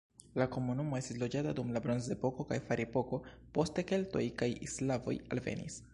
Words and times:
La 0.41 0.45
komunumo 0.53 0.95
estis 0.99 1.19
loĝata 1.23 1.51
dum 1.59 1.69
la 1.75 1.83
bronzepoko 1.83 2.47
kaj 2.53 2.59
ferepoko, 2.71 3.19
poste 3.59 3.87
keltoj 3.93 4.25
kaj 4.43 4.53
slavoj 4.77 5.17
alvenis. 5.37 5.83